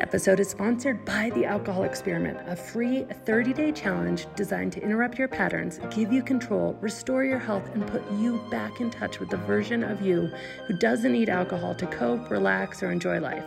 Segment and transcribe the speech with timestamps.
[0.00, 5.18] Episode is sponsored by The Alcohol Experiment, a free 30 day challenge designed to interrupt
[5.18, 9.28] your patterns, give you control, restore your health, and put you back in touch with
[9.28, 10.30] the version of you
[10.66, 13.44] who doesn't need alcohol to cope, relax, or enjoy life.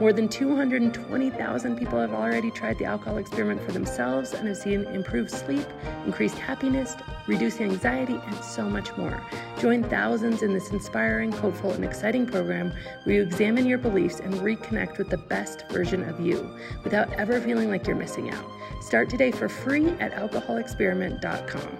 [0.00, 4.84] More than 220,000 people have already tried the alcohol experiment for themselves and have seen
[4.86, 5.66] improved sleep,
[6.04, 6.96] increased happiness,
[7.26, 9.20] reduced anxiety, and so much more.
[9.62, 12.72] Join thousands in this inspiring, hopeful, and exciting program
[13.04, 17.40] where you examine your beliefs and reconnect with the best version of you without ever
[17.40, 18.44] feeling like you're missing out.
[18.80, 21.78] Start today for free at alcoholexperiment.com.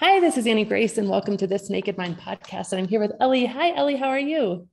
[0.00, 2.72] Hi, this is Annie Grace, and welcome to this Naked Mind podcast.
[2.72, 3.46] And I'm here with Ellie.
[3.46, 4.66] Hi, Ellie, how are you?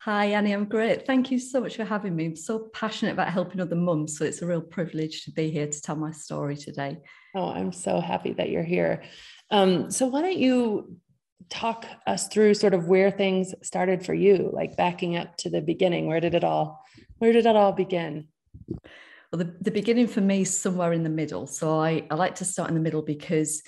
[0.00, 1.06] Hi, Annie, I'm great.
[1.06, 2.26] Thank you so much for having me.
[2.26, 5.68] I'm so passionate about helping other mums, so it's a real privilege to be here
[5.68, 6.98] to tell my story today.
[7.36, 9.04] Oh, I'm so happy that you're here.
[9.50, 10.96] Um, so, why don't you
[11.48, 15.60] talk us through sort of where things started for you, like backing up to the
[15.60, 16.06] beginning?
[16.06, 16.84] Where did it all,
[17.18, 18.28] where did it all begin?
[19.32, 21.46] Well, the, the beginning for me is somewhere in the middle.
[21.46, 23.62] So I, I like to start in the middle because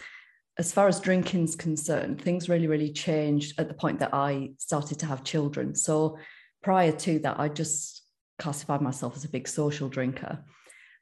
[0.59, 4.99] as far as drinking's concerned, things really, really changed at the point that I started
[5.01, 5.75] to have children.
[5.75, 6.19] So
[6.63, 8.03] prior to that, I just
[8.39, 10.45] classified myself as a big social drinker.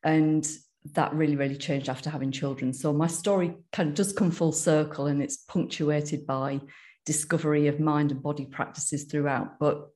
[0.03, 0.47] And
[0.95, 2.73] that really, really changed after having children.
[2.73, 6.61] So my story kind of does come full circle and it's punctuated by
[7.05, 9.59] discovery of mind and body practices throughout.
[9.59, 9.89] But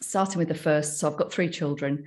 [0.00, 2.04] starting with the first, so I've got three children.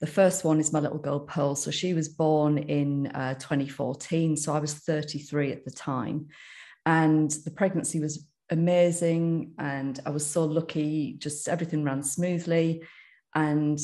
[0.00, 1.56] The first one is my little girl, Pearl.
[1.56, 4.36] So she was born in uh, 2014.
[4.36, 6.28] So I was 33 at the time.
[6.86, 9.54] And the pregnancy was amazing.
[9.58, 12.82] And I was so lucky, just everything ran smoothly.
[13.34, 13.80] And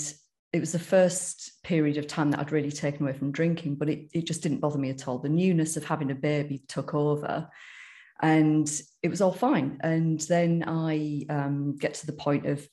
[0.54, 3.90] it was the first period of time that I'd really taken away from drinking, but
[3.90, 5.18] it, it just didn't bother me at all.
[5.18, 7.48] The newness of having a baby took over
[8.22, 8.70] and
[9.02, 9.78] it was all fine.
[9.80, 12.64] And then I um, get to the point of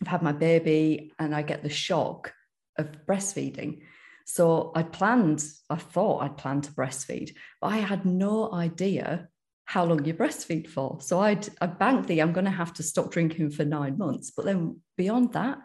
[0.00, 2.32] I've had my baby and I get the shock
[2.78, 3.80] of breastfeeding.
[4.24, 9.30] So I planned, I thought I'd planned to breastfeed, but I had no idea
[9.64, 10.98] how long you breastfeed for.
[11.00, 14.30] So I'd I banked the I'm going to have to stop drinking for nine months.
[14.30, 15.58] But then beyond that,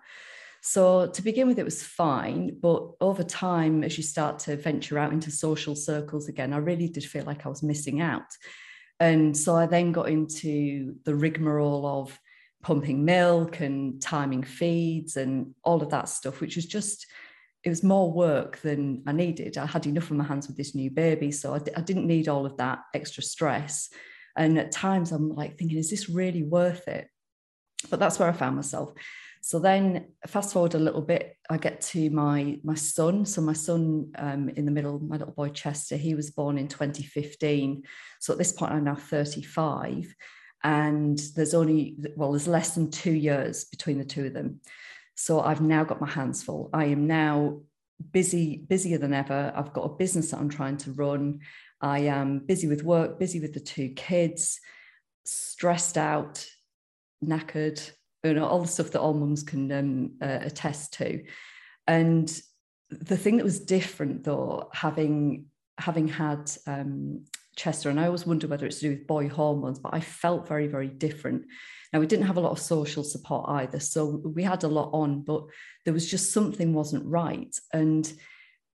[0.62, 2.58] so to begin with, it was fine.
[2.62, 6.88] But over time, as you start to venture out into social circles again, I really
[6.88, 8.28] did feel like I was missing out.
[9.00, 12.20] And so I then got into the rigmarole of
[12.62, 17.08] pumping milk and timing feeds and all of that stuff, which was just,
[17.64, 19.58] it was more work than I needed.
[19.58, 21.32] I had enough on my hands with this new baby.
[21.32, 23.90] So I d- I didn't need all of that extra stress.
[24.38, 27.08] And at times I'm like thinking, is this really worth it?
[27.90, 28.94] But that's where I found myself.
[29.44, 33.26] So then, fast forward a little bit, I get to my my son.
[33.26, 36.68] So my son, um, in the middle, my little boy Chester, he was born in
[36.68, 37.84] 2015.
[38.20, 40.14] So at this point, I'm now 35,
[40.64, 44.62] and there's only well, there's less than two years between the two of them.
[45.16, 46.70] So I've now got my hands full.
[46.72, 47.62] I am now
[48.12, 49.52] busy, busier than ever.
[49.56, 51.40] I've got a business that I'm trying to run.
[51.82, 54.60] I am busy with work, busy with the two kids,
[55.26, 56.46] stressed out,
[57.24, 57.92] knackered,
[58.24, 61.24] you know, all the stuff that all mums can um, uh, attest to.
[61.88, 62.42] And
[62.90, 65.46] the thing that was different, though, having
[65.78, 69.80] having had um, Chester, and I always wonder whether it's to do with boy hormones,
[69.80, 71.46] but I felt very, very different.
[71.92, 74.92] Now we didn't have a lot of social support either, so we had a lot
[74.94, 75.44] on, but
[75.84, 78.12] there was just something wasn't right, and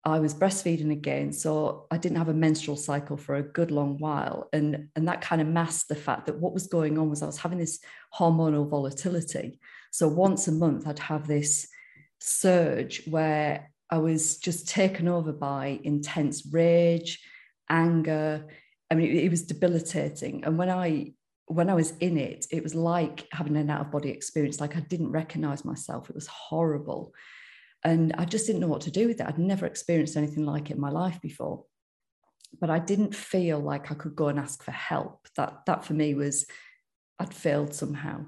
[0.06, 3.98] I was breastfeeding again, so I didn't have a menstrual cycle for a good long
[3.98, 7.22] while, and and that kind of masked the fact that what was going on was
[7.22, 7.80] I was having this
[8.16, 9.58] hormonal volatility.
[9.90, 11.66] So once a month, I'd have this
[12.20, 17.20] surge where I was just taken over by intense rage,
[17.68, 18.46] anger.
[18.88, 20.44] I mean, it, it was debilitating.
[20.44, 21.14] And when I
[21.46, 24.60] when I was in it, it was like having an out of body experience.
[24.60, 26.08] Like I didn't recognize myself.
[26.08, 27.12] It was horrible.
[27.84, 29.26] And I just didn't know what to do with it.
[29.26, 31.64] I'd never experienced anything like it in my life before.
[32.60, 35.28] But I didn't feel like I could go and ask for help.
[35.36, 36.46] That, that for me was,
[37.18, 38.24] I'd failed somehow.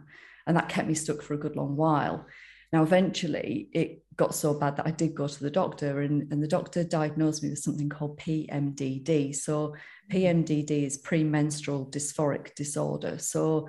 [0.47, 2.27] And that kept me stuck for a good long while.
[2.73, 6.43] Now, eventually, it got so bad that I did go to the doctor, and, and
[6.43, 9.35] the doctor diagnosed me with something called PMDD.
[9.35, 9.75] So,
[10.13, 13.19] PMDD is premenstrual dysphoric disorder.
[13.19, 13.69] So,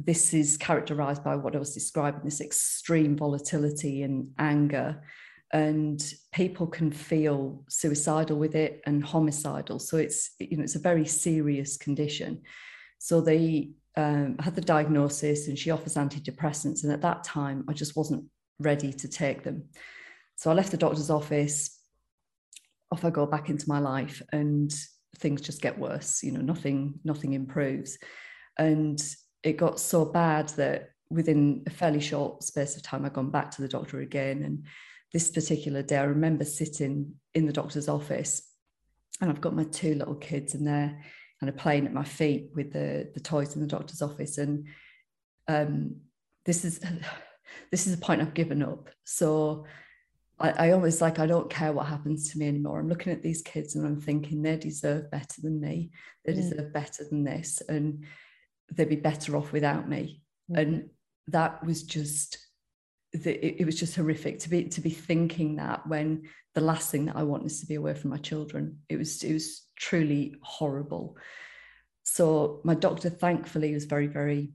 [0.00, 5.02] this is characterized by what I was describing this extreme volatility and anger
[5.52, 6.02] and
[6.32, 11.06] people can feel suicidal with it and homicidal so it's you know it's a very
[11.06, 12.42] serious condition
[12.98, 16.84] so they um, had the diagnosis and she offers antidepressants.
[16.84, 18.24] And at that time, I just wasn't
[18.58, 19.64] ready to take them.
[20.36, 21.78] So I left the doctor's office.
[22.90, 24.72] Off I go back into my life, and
[25.18, 26.22] things just get worse.
[26.22, 27.98] You know, nothing, nothing improves.
[28.58, 29.00] And
[29.44, 33.50] it got so bad that within a fairly short space of time, I'd gone back
[33.52, 34.42] to the doctor again.
[34.42, 34.64] And
[35.12, 38.42] this particular day, I remember sitting in the doctor's office,
[39.20, 40.98] and I've got my two little kids, and they're
[41.38, 44.38] kind of playing at my feet with the the toys in the doctor's office.
[44.38, 44.66] And
[45.46, 45.96] um,
[46.46, 46.80] this is
[47.70, 48.88] this is a point I've given up.
[49.04, 49.66] So
[50.38, 52.80] I, I always like I don't care what happens to me anymore.
[52.80, 55.90] I'm looking at these kids and I'm thinking they deserve better than me.
[56.24, 56.36] They mm.
[56.36, 58.04] deserve better than this, and
[58.72, 60.22] they'd be better off without me.
[60.50, 60.58] Mm.
[60.58, 60.90] And
[61.28, 62.38] that was just
[63.12, 66.24] the, it, it was just horrific to be to be thinking that when
[66.54, 68.78] the last thing that I want is to be away from my children.
[68.88, 71.16] It was it was truly horrible.
[72.04, 74.52] So my doctor, thankfully, was very very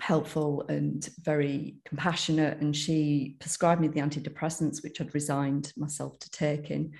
[0.00, 6.30] helpful and very compassionate, and she prescribed me the antidepressants, which I'd resigned myself to
[6.30, 6.94] taking.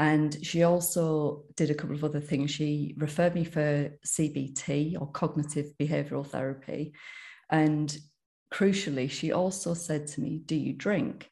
[0.00, 2.50] And she also did a couple of other things.
[2.50, 6.94] She referred me for CBT or cognitive behavioral therapy.
[7.50, 7.96] And
[8.52, 11.30] crucially, she also said to me, Do you drink?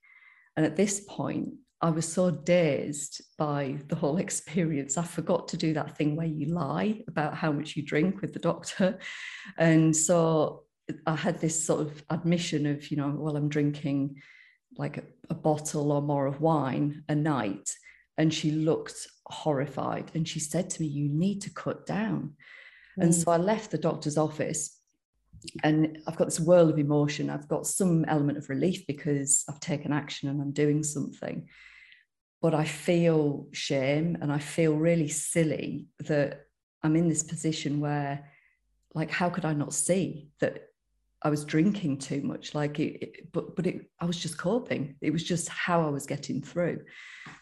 [0.57, 4.99] And at this point, I was so dazed by the whole experience.
[4.99, 8.33] I forgot to do that thing where you lie about how much you drink with
[8.33, 8.99] the doctor.
[9.59, 10.65] And so
[11.07, 14.17] I had this sort of admission of, you know, well, I'm drinking
[14.77, 17.71] like a, a bottle or more of wine a night.
[18.19, 22.35] And she looked horrified and she said to me, You need to cut down.
[22.99, 23.05] Mm.
[23.05, 24.81] And so I left the doctor's office
[25.63, 27.31] and I've got this whirl of emotion.
[27.31, 31.49] I've got some element of relief because I've taken action and I'm doing something.
[32.43, 36.47] But I feel shame and I feel really silly that
[36.83, 38.31] I'm in this position where,
[38.95, 40.69] like, how could I not see that
[41.23, 42.55] I was drinking too much?
[42.55, 44.97] Like, it, it, but but it, I was just coping.
[45.01, 46.83] It was just how I was getting through.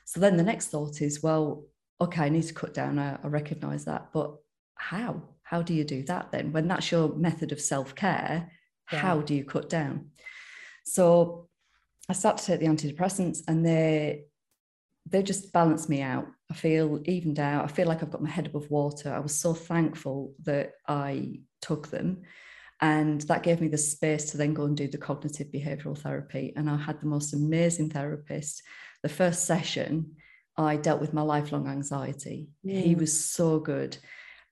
[0.05, 1.65] So then the next thought is, well,
[2.01, 2.99] okay, I need to cut down.
[2.99, 4.35] I, I recognize that, but
[4.77, 5.23] how?
[5.45, 6.53] how do you do that then?
[6.53, 8.51] When that's your method of self care,
[8.91, 8.99] yeah.
[8.99, 10.11] how do you cut down?
[10.85, 11.49] So
[12.09, 14.25] I start to take the antidepressants and they
[15.07, 16.27] they just balance me out.
[16.51, 17.65] I feel evened out.
[17.65, 19.13] I feel like I've got my head above water.
[19.13, 22.23] I was so thankful that I took them.
[22.85, 26.53] And that gave me the space to then go and do the cognitive behavioral therapy.
[26.55, 28.63] And I had the most amazing therapist.
[29.03, 30.17] The first session,
[30.59, 32.51] I dealt with my lifelong anxiety.
[32.65, 32.83] Mm.
[32.83, 33.97] He was so good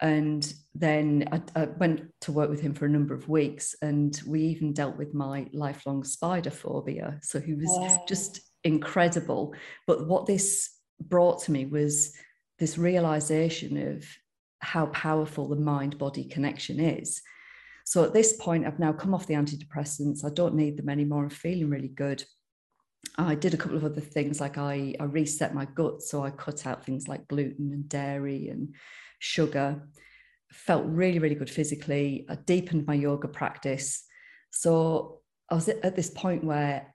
[0.01, 4.19] and then I, I, went to work with him for a number of weeks and
[4.27, 8.03] we even dealt with my lifelong spider phobia so he was oh.
[8.09, 9.55] just incredible
[9.87, 12.17] but what this brought to me was
[12.59, 14.05] this realization of
[14.59, 17.23] how powerful the mind body connection is
[17.85, 21.25] so at this point i've now come off the antidepressants i don't need them anymore
[21.25, 22.25] i'm feeling really good
[23.19, 26.31] I did a couple of other things like I, I reset my gut so I
[26.31, 28.75] cut out things like gluten and dairy and
[29.19, 29.83] sugar,
[30.51, 32.27] felt really, really good physically.
[32.29, 34.05] I deepened my yoga practice.
[34.51, 35.21] So
[35.51, 36.95] I was at this point where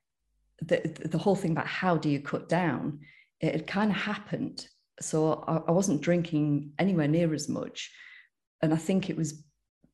[0.61, 2.99] the, the whole thing about how do you cut down,
[3.39, 4.67] it had kind of happened.
[4.99, 7.91] So I, I wasn't drinking anywhere near as much.
[8.61, 9.43] And I think it was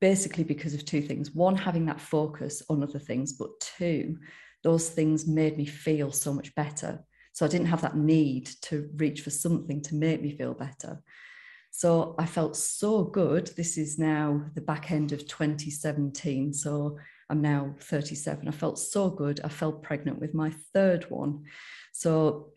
[0.04, 4.18] basically because of two things one, having that focus on other things, but two,
[4.62, 7.02] those things made me feel so much better.
[7.32, 11.00] So I didn't have that need to reach for something to make me feel better.
[11.70, 13.46] So I felt so good.
[13.56, 16.52] This is now the back end of 2017.
[16.52, 16.98] So
[17.30, 18.46] I'm now 37.
[18.46, 19.40] I felt so good.
[19.42, 21.44] I felt pregnant with my third one.
[21.94, 22.52] So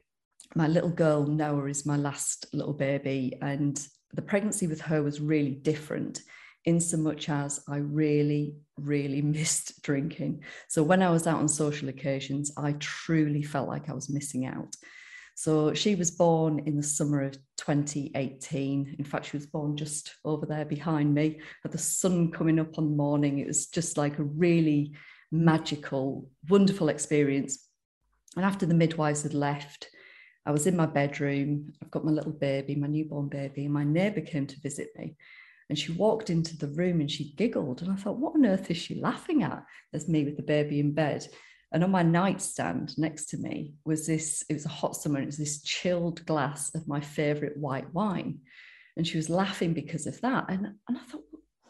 [0.54, 3.38] my little girl, Noah, is my last little baby.
[3.42, 3.80] And
[4.13, 6.20] the pregnancy with her was really different
[6.68, 10.44] in so much as I really, really missed drinking.
[10.68, 14.46] So when I was out on social occasions, I truly felt like I was missing
[14.46, 14.76] out.
[15.36, 18.96] So she was born in the summer of 2018.
[19.00, 21.40] In fact, she was born just over there behind me.
[21.64, 23.40] Had the sun coming up on the morning.
[23.40, 24.94] It was just like a really
[25.32, 27.66] magical, wonderful experience.
[28.36, 29.90] And after the midwives had left,
[30.46, 31.72] I was in my bedroom.
[31.82, 35.16] I've got my little baby, my newborn baby, and my neighbour came to visit me.
[35.70, 37.82] And she walked into the room and she giggled.
[37.82, 39.64] And I thought, what on earth is she laughing at?
[39.92, 41.28] There's me with the baby in bed.
[41.74, 45.24] And on my nightstand next to me was this, it was a hot summer, and
[45.24, 48.40] it was this chilled glass of my favorite white wine.
[48.96, 50.46] And she was laughing because of that.
[50.50, 51.24] And, and I thought,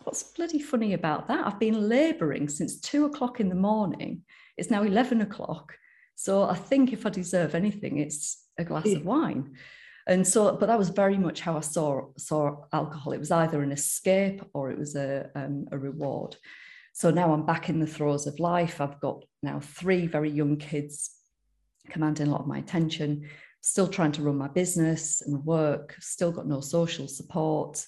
[0.03, 1.45] what's bloody funny about that?
[1.45, 4.21] I've been laboring since two o'clock in the morning.
[4.55, 5.75] It's now 11 o'clock.
[6.15, 9.55] So I think if I deserve anything, it's a glass of wine.
[10.07, 13.11] And so, but that was very much how I saw saw alcohol.
[13.11, 16.37] It was either an escape or it was a um, a reward.
[16.93, 18.79] So now I'm back in the throes of life.
[18.81, 21.11] I've got now three very young kids
[21.89, 23.29] commanding a lot of my attention.
[23.61, 25.95] Still trying to run my business and work.
[25.99, 27.85] Still got no social support,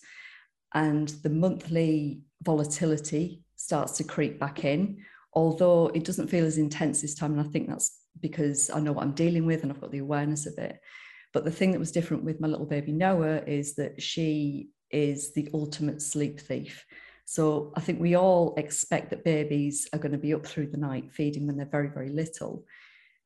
[0.73, 4.97] and the monthly volatility starts to creep back in.
[5.33, 8.91] Although it doesn't feel as intense this time, and I think that's because I know
[8.91, 10.79] what I'm dealing with and I've got the awareness of it.
[11.33, 15.33] But the thing that was different with my little baby Noah is that she is
[15.33, 16.85] the ultimate sleep thief.
[17.25, 20.77] So I think we all expect that babies are going to be up through the
[20.77, 22.65] night feeding when they're very, very little.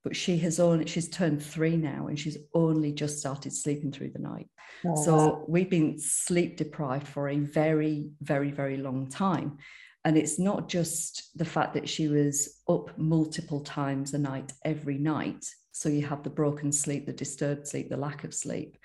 [0.03, 4.09] But she has only, she's turned three now and she's only just started sleeping through
[4.09, 4.49] the night.
[4.85, 5.45] Oh, so wow.
[5.47, 9.59] we've been sleep deprived for a very, very, very long time.
[10.05, 14.97] And it's not just the fact that she was up multiple times a night every
[14.97, 15.45] night.
[15.71, 18.77] So you have the broken sleep, the disturbed sleep, the lack of sleep.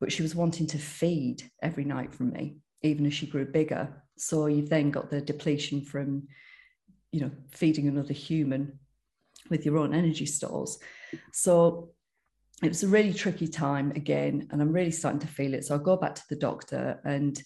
[0.00, 4.02] But she was wanting to feed every night from me, even as she grew bigger.
[4.16, 6.26] So you've then got the depletion from,
[7.12, 8.78] you know, feeding another human
[9.50, 10.78] with your own energy stores.
[11.32, 11.90] So
[12.62, 15.64] it was a really tricky time again, and I'm really starting to feel it.
[15.64, 17.40] So I go back to the doctor and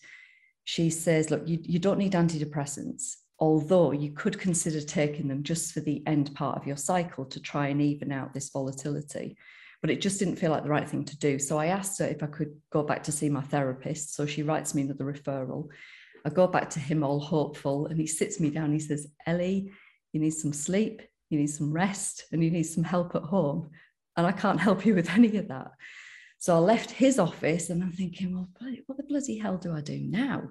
[0.71, 5.73] she says, look, you, you don't need antidepressants, although you could consider taking them just
[5.73, 9.37] for the end part of your cycle to try and even out this volatility.
[9.81, 11.41] But it just didn't feel like the right thing to do.
[11.41, 14.15] So I asked her if I could go back to see my therapist.
[14.15, 15.67] So she writes me another referral.
[16.25, 18.73] I go back to him all hopeful and he sits me down.
[18.73, 19.73] He says, Ellie,
[20.13, 23.71] you need some sleep, you need some rest, and you need some help at home.
[24.17, 25.73] And I can't help you with any of that.
[26.41, 28.49] So I left his office and I'm thinking, well,
[28.87, 30.51] what the bloody hell do I do now?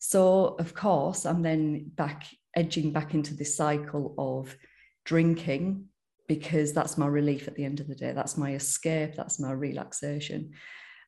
[0.00, 4.56] So, of course, I'm then back edging back into this cycle of
[5.04, 5.84] drinking
[6.26, 8.12] because that's my relief at the end of the day.
[8.12, 10.50] That's my escape, that's my relaxation.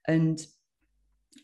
[0.06, 0.40] And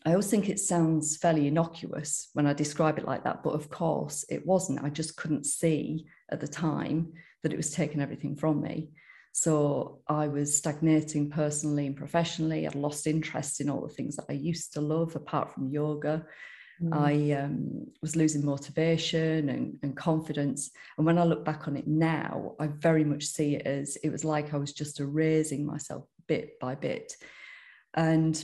[0.05, 3.69] I always think it sounds fairly innocuous when I describe it like that, but of
[3.69, 4.85] course it wasn't.
[4.85, 7.11] I just couldn't see at the time
[7.43, 8.91] that it was taking everything from me.
[9.41, 12.67] So I was stagnating personally and professionally.
[12.67, 16.25] I'd lost interest in all the things that I used to love, apart from yoga.
[16.83, 16.93] Mm.
[16.93, 20.71] I um, was losing motivation and, and, confidence.
[20.97, 24.09] And when I look back on it now, I very much see it as it
[24.09, 27.15] was like I was just erasing myself bit by bit.
[27.93, 28.43] And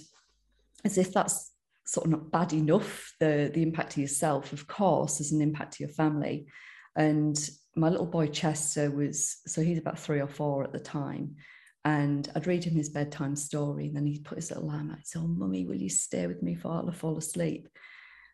[0.85, 1.51] as if that's
[1.85, 5.73] sort of not bad enough, the, the impact to yourself, of course, is an impact
[5.73, 6.47] to your family.
[6.95, 7.37] And
[7.75, 11.35] my little boy Chester was, so he's about three or four at the time.
[11.83, 15.05] And I'd read him his bedtime story, and then he'd put his little lamb out.
[15.05, 17.69] So, oh, Mummy, will you stay with me for I'll fall asleep?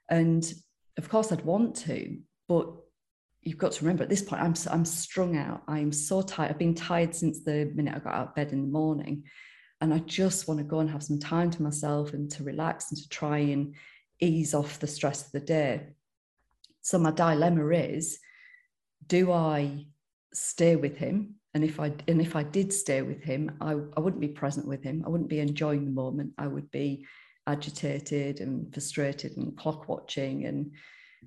[0.10, 0.54] And
[0.98, 2.18] of course, I'd want to,
[2.48, 2.72] but
[3.42, 5.64] you've got to remember at this point, I'm, I'm strung out.
[5.68, 6.52] I'm so tired.
[6.52, 9.24] I've been tired since the minute I got out of bed in the morning.
[9.82, 12.92] And I just want to go and have some time to myself and to relax
[12.92, 13.76] and to try and
[14.20, 15.88] ease off the stress of the day.
[16.84, 18.20] So, my dilemma is
[19.12, 19.88] do I
[20.34, 21.36] stay with him?
[21.54, 24.66] And if I and if I did stay with him, I, I wouldn't be present
[24.66, 25.04] with him.
[25.06, 26.32] I wouldn't be enjoying the moment.
[26.38, 27.06] I would be
[27.46, 30.72] agitated and frustrated and clock watching and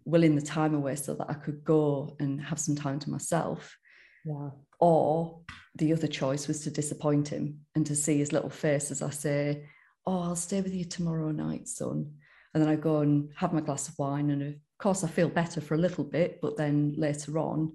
[0.06, 3.76] willing the time away so that I could go and have some time to myself.
[4.24, 4.48] Yeah.
[4.80, 5.40] Or
[5.74, 9.10] the other choice was to disappoint him and to see his little face as I
[9.10, 9.66] say,
[10.06, 12.14] Oh, I'll stay with you tomorrow night, son.
[12.54, 15.60] And then I go and have my glass of wine and course, I feel better
[15.60, 17.72] for a little bit, but then later on,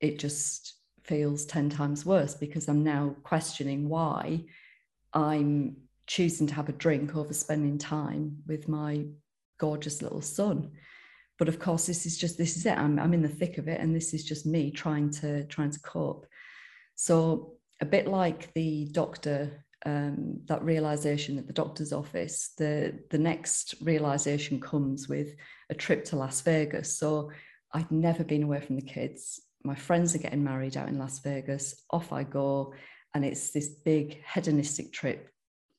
[0.00, 4.44] it just feels 10 times worse because I'm now questioning why
[5.12, 9.06] I'm choosing to have a drink over spending time with my
[9.58, 10.72] gorgeous little son.
[11.38, 12.76] But of course, this is just this is it.
[12.76, 15.70] I'm, I'm in the thick of it, and this is just me trying to trying
[15.70, 16.26] to cope.
[16.94, 23.18] So a bit like the doctor um, that realization at the doctor's office, the the
[23.18, 25.34] next realization comes with
[25.70, 26.98] a trip to Las Vegas.
[26.98, 27.30] So
[27.72, 29.40] I'd never been away from the kids.
[29.62, 31.82] My friends are getting married out in Las Vegas.
[31.90, 32.72] Off I go,
[33.14, 35.28] and it's this big hedonistic trip,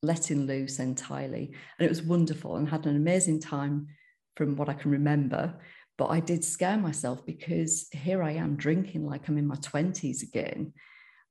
[0.04, 3.88] letting loose entirely, and it was wonderful and had an amazing time
[4.36, 5.56] from what I can remember.
[5.98, 10.24] But I did scare myself because here I am drinking like I'm in my 20s
[10.24, 10.74] again.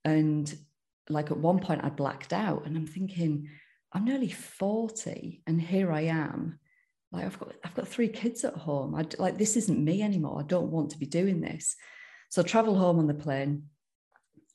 [0.04, 0.52] And
[1.08, 3.48] like at one point I blacked out and I'm thinking,
[3.92, 6.58] I'm nearly 40 and here I am.
[7.12, 8.94] Like I've got I've got three kids at home.
[8.94, 10.40] I like this isn't me anymore.
[10.40, 11.76] I don't want to be doing this.
[12.30, 13.64] So I travel home on the plane,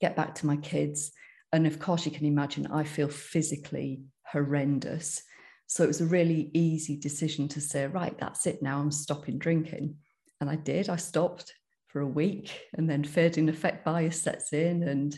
[0.01, 1.12] get back to my kids.
[1.53, 5.24] And of course you can imagine I feel physically horrendous.
[5.68, 8.79] So it was a really easy decision to say, right, that's it now.
[8.79, 9.96] I'm stopping drinking.
[10.41, 10.89] And I did.
[10.89, 11.53] I stopped
[11.88, 15.18] for a week and then fading affect bias sets in and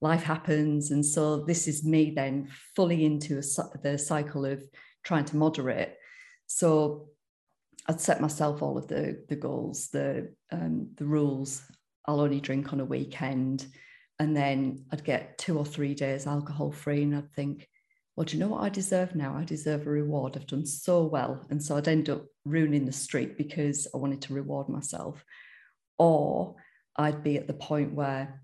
[0.00, 0.90] life happens.
[0.90, 4.62] And so this is me then fully into a, the cycle of
[5.04, 5.96] trying to moderate.
[6.46, 7.08] So
[7.86, 11.62] I'd set myself all of the, the goals, the, um, the rules.
[12.06, 13.66] I'll only drink on a weekend.
[14.18, 17.02] And then I'd get two or three days alcohol free.
[17.02, 17.68] And I'd think,
[18.16, 19.36] well, do you know what I deserve now?
[19.36, 20.36] I deserve a reward.
[20.36, 21.46] I've done so well.
[21.50, 25.24] And so I'd end up ruining the streak because I wanted to reward myself.
[25.98, 26.56] Or
[26.96, 28.39] I'd be at the point where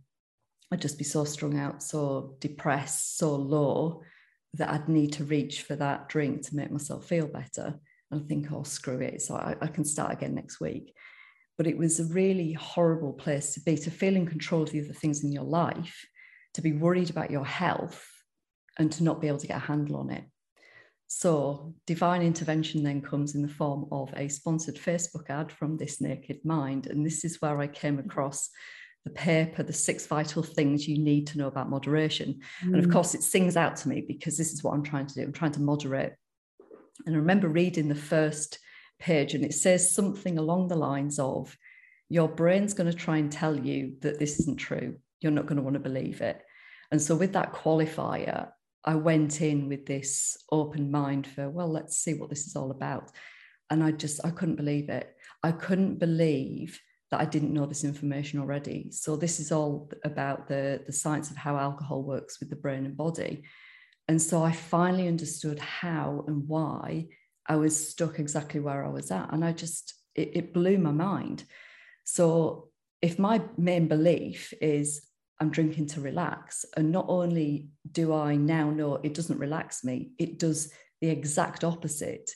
[0.72, 4.02] I'd just be so strung out, so depressed, so low
[4.54, 7.78] that I'd need to reach for that drink to make myself feel better.
[8.10, 9.22] And I think, oh, screw it.
[9.22, 10.94] So I, I can start again next week.
[11.56, 14.84] But it was a really horrible place to be, to feel in control of the
[14.84, 16.04] other things in your life,
[16.54, 18.06] to be worried about your health,
[18.78, 20.24] and to not be able to get a handle on it.
[21.08, 26.00] So, divine intervention then comes in the form of a sponsored Facebook ad from This
[26.00, 26.88] Naked Mind.
[26.88, 28.08] And this is where I came mm-hmm.
[28.08, 28.50] across
[29.06, 32.40] the paper, The Six Vital Things You Need to Know About Moderation.
[32.64, 32.74] Mm.
[32.74, 32.92] And of mm.
[32.92, 35.22] course, it sings out to me because this is what I'm trying to do.
[35.22, 36.14] I'm trying to moderate.
[37.06, 38.58] And I remember reading the first
[38.98, 41.56] page, and it says something along the lines of,
[42.08, 44.96] Your brain's going to try and tell you that this isn't true.
[45.20, 46.42] You're not going to want to believe it.
[46.90, 48.48] And so, with that qualifier,
[48.84, 52.72] I went in with this open mind for, well, let's see what this is all
[52.72, 53.12] about.
[53.70, 55.14] And I just, I couldn't believe it.
[55.44, 58.90] I couldn't believe that I didn't know this information already.
[58.90, 62.84] So this is all about the, the science of how alcohol works with the brain
[62.84, 63.44] and body.
[64.08, 67.08] And so I finally understood how and why
[67.46, 69.32] I was stuck exactly where I was at.
[69.32, 71.44] And I just, it, it blew my mind.
[72.04, 72.70] So
[73.02, 75.06] if my main belief is
[75.40, 76.64] I'm drinking to relax.
[76.76, 81.62] And not only do I now know it doesn't relax me, it does the exact
[81.62, 82.30] opposite,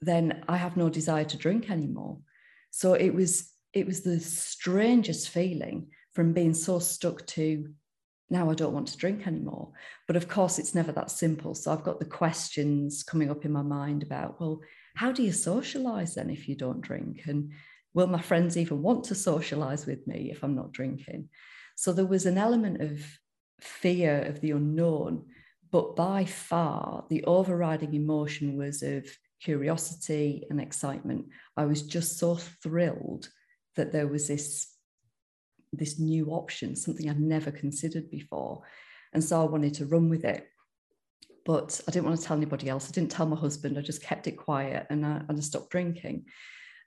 [0.00, 2.18] then I have no desire to drink anymore.
[2.70, 7.68] So it was it was the strangest feeling from being so stuck to
[8.30, 9.72] now I don't want to drink anymore.
[10.06, 11.54] But of course, it's never that simple.
[11.54, 14.60] So I've got the questions coming up in my mind about, well,
[14.96, 17.22] how do you socialize then if you don't drink?
[17.26, 17.52] And
[17.92, 21.28] will my friends even want to socialize with me if I'm not drinking?
[21.76, 23.04] So there was an element of
[23.60, 25.26] fear of the unknown,
[25.70, 29.06] but by far the overriding emotion was of
[29.40, 31.26] curiosity and excitement.
[31.56, 33.28] I was just so thrilled
[33.76, 34.70] that there was this
[35.72, 38.62] this new option, something I'd never considered before.
[39.12, 40.46] And so I wanted to run with it.
[41.44, 42.88] But I didn't want to tell anybody else.
[42.88, 43.76] I didn't tell my husband.
[43.76, 46.26] I just kept it quiet and I, and I stopped drinking.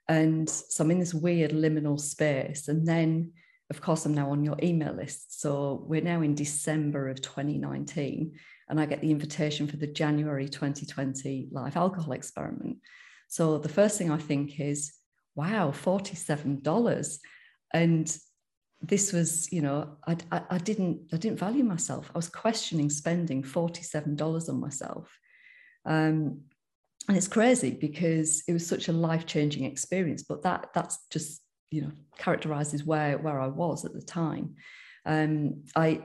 [0.08, 2.68] And so I'm in this weird liminal space.
[2.68, 3.32] And then
[3.70, 5.40] of course, I'm now on your email list.
[5.40, 8.32] So we're now in December of 2019,
[8.68, 12.78] and I get the invitation for the January 2020 live alcohol experiment.
[13.28, 14.94] So the first thing I think is,
[15.38, 17.18] wow, $47.
[17.72, 18.18] And
[18.80, 22.10] this was, you know, I, I, I didn't, I didn't value myself.
[22.12, 25.16] I was questioning spending $47 on myself.
[25.86, 26.40] Um,
[27.06, 31.82] and it's crazy because it was such a life-changing experience, but that that's just you
[31.82, 34.56] know characterizes where where I was at the time.
[35.06, 36.02] Um, I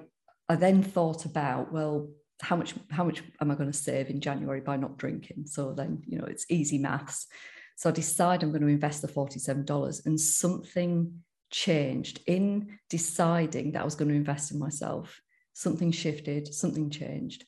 [0.48, 2.10] I then thought about well
[2.41, 5.48] how much how much am I going to save in January by not drinking?
[5.48, 7.28] So then you know it's easy maths.
[7.75, 13.81] So I decide I'm going to invest the $47 and something changed in deciding that
[13.81, 15.21] I was going to invest in myself.
[15.53, 17.45] Something shifted, something changed.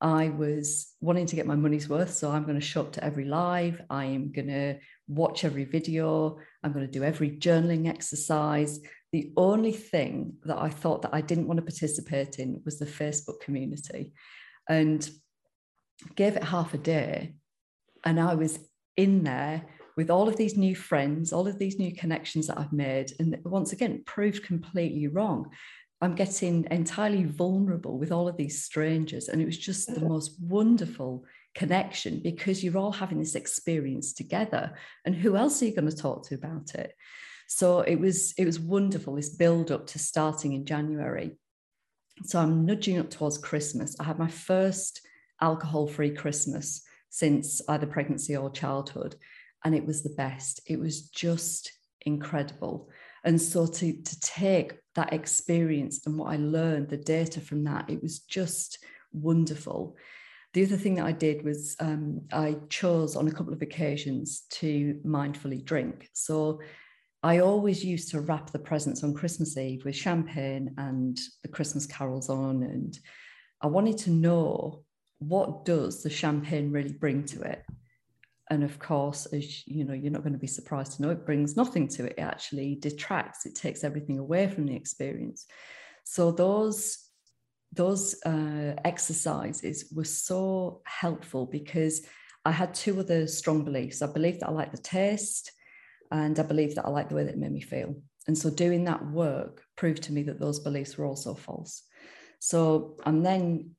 [0.00, 2.12] I was wanting to get my money's worth.
[2.12, 3.80] So I'm going to show up to every live.
[3.88, 6.38] I am going to watch every video.
[6.62, 8.80] I'm going to do every journaling exercise.
[9.12, 12.86] The only thing that I thought that I didn't want to participate in was the
[12.86, 14.12] Facebook community.
[14.68, 15.08] And
[16.16, 17.34] gave it half a day.
[18.04, 18.58] And I was
[18.96, 19.64] in there
[19.96, 23.12] with all of these new friends, all of these new connections that I've made.
[23.18, 25.50] And once again, proved completely wrong.
[26.00, 29.28] I'm getting entirely vulnerable with all of these strangers.
[29.28, 30.08] And it was just the mm-hmm.
[30.08, 31.24] most wonderful
[31.54, 34.74] connection because you're all having this experience together.
[35.04, 36.94] And who else are you going to talk to about it?
[37.46, 41.32] So it was it was wonderful, this build up to starting in January.
[42.24, 43.94] So I'm nudging up towards Christmas.
[44.00, 45.06] I had my first
[45.40, 49.14] alcohol-free Christmas since either pregnancy or childhood.
[49.64, 50.62] And it was the best.
[50.66, 51.70] It was just
[52.00, 52.88] incredible.
[53.22, 57.90] And so to, to take that experience and what I learned, the data from that,
[57.90, 58.78] it was just
[59.12, 59.94] wonderful.
[60.54, 64.44] The other thing that I did was um, I chose on a couple of occasions
[64.52, 66.08] to mindfully drink.
[66.14, 66.60] So
[67.22, 71.84] I always used to wrap the presents on Christmas Eve with champagne and the Christmas
[71.84, 72.62] carols on.
[72.62, 72.98] And
[73.60, 74.84] I wanted to know
[75.28, 77.62] what does the champagne really bring to it?
[78.50, 81.24] and of course as you know you're not going to be surprised to know it
[81.24, 85.46] brings nothing to it it actually detracts it takes everything away from the experience
[86.04, 86.98] so those
[87.72, 92.02] those uh, exercises were so helpful because
[92.44, 94.02] I had two other strong beliefs.
[94.02, 95.50] I believed that I liked the taste,
[96.10, 97.94] and I believed that I liked the way that it made me feel.
[98.26, 101.82] And so doing that work proved to me that those beliefs were also false.
[102.40, 103.70] So, and then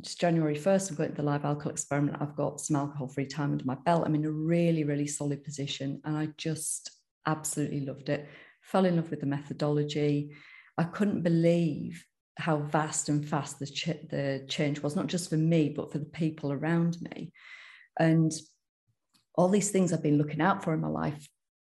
[0.00, 2.18] just January 1st, I'm going to the live alcohol experiment.
[2.20, 4.04] I've got some alcohol free time under my belt.
[4.04, 6.00] I'm in a really, really solid position.
[6.04, 6.90] And I just
[7.26, 8.28] absolutely loved it.
[8.62, 10.32] Fell in love with the methodology.
[10.76, 12.04] I couldn't believe
[12.36, 15.98] how vast and fast the, ch- the change was, not just for me, but for
[15.98, 17.32] the people around me.
[17.98, 18.32] And
[19.36, 21.28] all these things I've been looking out for in my life,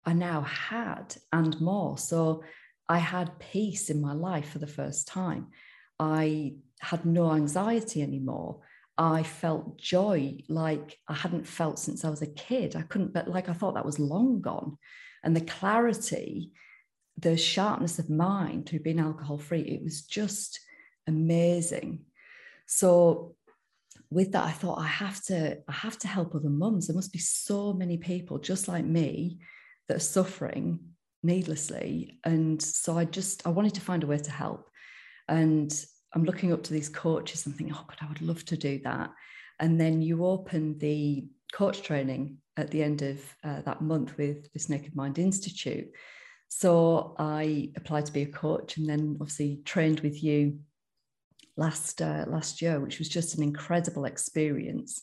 [0.05, 1.97] I now had and more.
[1.97, 2.43] So
[2.89, 5.49] I had peace in my life for the first time.
[5.99, 8.61] I had no anxiety anymore.
[8.99, 12.77] I felt joy like I hadn't felt since I was a kid.
[12.77, 14.77] I couldn't, but like I thought that was long gone.
[15.23, 16.53] And the clarity
[17.21, 20.61] the sharpness of mind through being alcohol free, it was just
[21.07, 22.01] amazing.
[22.67, 23.35] So
[24.11, 26.87] with that, I thought I have to, I have to help other mums.
[26.87, 29.39] There must be so many people just like me
[29.89, 30.81] that are suffering
[31.23, 32.19] needlessly.
[32.25, 34.71] And so I just, I wanted to find a way to help.
[35.29, 35.73] And
[36.13, 38.81] I'm looking up to these coaches and thinking, oh God, I would love to do
[38.85, 39.11] that.
[39.59, 44.53] And then you open the coach training at the end of uh, that month with
[44.53, 45.89] this Naked Mind Institute.
[46.49, 50.59] So I applied to be a coach and then obviously trained with you
[51.57, 55.03] last uh, last year, which was just an incredible experience.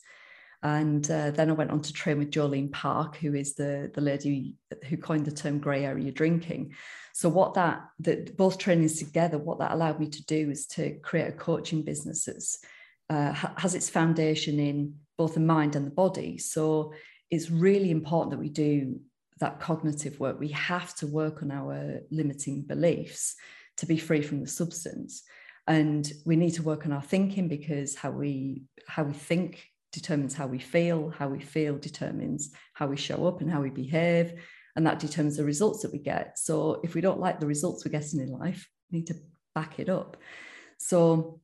[0.64, 4.02] And uh, then I went on to train with Jolene Park, who is the, the
[4.02, 6.74] lady who coined the term grey area drinking.
[7.14, 10.98] So what that, that both trainings together, what that allowed me to do is to
[11.00, 12.60] create a coaching business that's
[13.10, 16.38] uh, has its foundation in both the mind and the body.
[16.38, 16.94] So
[17.32, 19.00] it's really important that we do
[19.40, 23.36] that cognitive work, we have to work on our limiting beliefs
[23.78, 25.24] to be free from the substance.
[25.68, 29.64] And we need to work on our thinking because how we how we think
[29.98, 33.70] determines how we feel, how we feel determines how we show up and how we
[33.70, 34.34] behave,
[34.76, 36.38] and that determines the results that we get.
[36.38, 39.16] So if we don't like the results we're getting in life, we need to
[39.56, 40.18] back it up.
[40.78, 41.42] So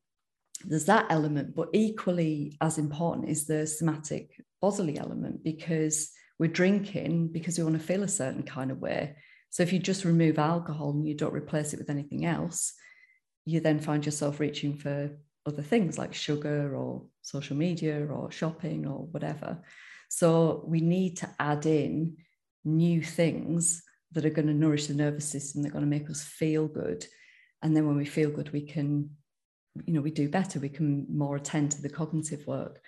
[0.63, 7.29] there's that element, but equally as important is the somatic bodily element because we're drinking
[7.29, 9.15] because we want to feel a certain kind of way.
[9.49, 12.73] So if you just remove alcohol and you don't replace it with anything else,
[13.45, 15.11] you then find yourself reaching for
[15.45, 19.61] other things like sugar or social media or shopping or whatever.
[20.09, 22.17] So we need to add in
[22.63, 26.23] new things that are going to nourish the nervous system, they're going to make us
[26.23, 27.05] feel good.
[27.61, 29.09] And then when we feel good, we can,
[29.85, 32.79] you know, we do better, we can more attend to the cognitive work.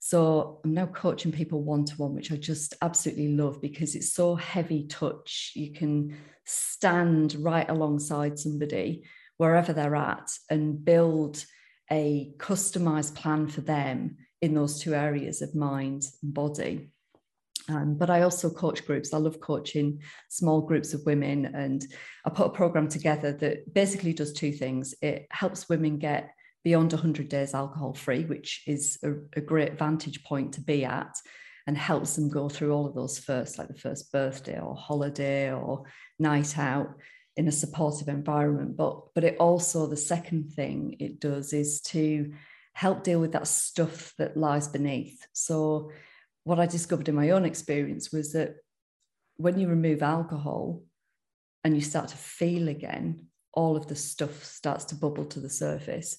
[0.00, 4.14] So I'm now coaching people one to one, which I just absolutely love because it's
[4.14, 5.52] so heavy touch.
[5.54, 9.04] You can stand right alongside somebody
[9.36, 11.44] wherever they're at and build
[11.90, 16.90] a customized plan for them in those two areas of mind and body.
[17.68, 19.12] Um, but I also coach groups.
[19.12, 21.46] I love coaching small groups of women.
[21.46, 21.84] And
[22.24, 26.92] I put a program together that basically does two things it helps women get beyond
[26.92, 31.14] 100 days alcohol free, which is a, a, great vantage point to be at
[31.66, 35.52] and helps them go through all of those first, like the first birthday or holiday
[35.52, 35.84] or
[36.18, 36.94] night out
[37.40, 38.76] in a supportive environment.
[38.76, 42.34] But, but it also, the second thing it does is to
[42.74, 45.26] help deal with that stuff that lies beneath.
[45.32, 45.90] So,
[46.44, 48.56] what I discovered in my own experience was that
[49.38, 50.82] when you remove alcohol
[51.64, 55.48] and you start to feel again, all of the stuff starts to bubble to the
[55.48, 56.18] surface.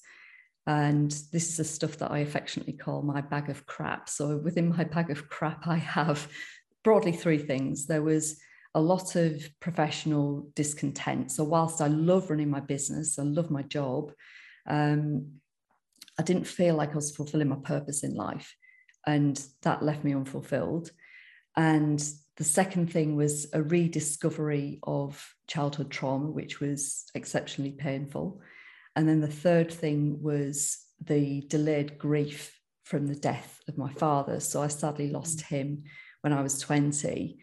[0.66, 4.10] And this is the stuff that I affectionately call my bag of crap.
[4.10, 6.28] So within my bag of crap, I have
[6.84, 7.86] broadly three things.
[7.86, 8.40] There was
[8.74, 11.32] a lot of professional discontent.
[11.32, 14.12] So whilst I love running my business, I love my job,
[14.68, 15.34] um,
[16.18, 18.56] I didn't feel like I was fulfilling my purpose in life.
[19.06, 20.92] And that left me unfulfilled.
[21.58, 22.02] And
[22.38, 28.42] the second thing was a rediscovery of childhood trauma, which was exceptionally painful.
[28.96, 34.40] And then the third thing was the delayed grief from the death of my father.
[34.40, 35.84] So I sadly lost him
[36.22, 37.40] when I was 20.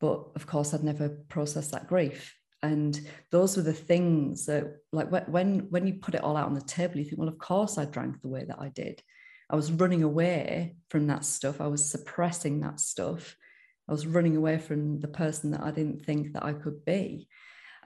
[0.00, 2.34] But of course, I'd never processed that grief.
[2.62, 6.54] And those were the things that, like, when when you put it all out on
[6.54, 9.02] the table, you think, well, of course, I drank the way that I did.
[9.50, 11.60] I was running away from that stuff.
[11.60, 13.36] I was suppressing that stuff.
[13.88, 17.28] I was running away from the person that I didn't think that I could be.